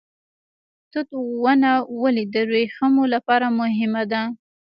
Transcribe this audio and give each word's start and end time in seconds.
توت 0.91 1.09
ونه 1.43 1.71
ولې 2.01 2.23
د 2.33 2.35
وریښمو 2.49 3.03
لپاره 3.13 3.47
مهمه 3.59 4.03
ده؟ 4.11 4.21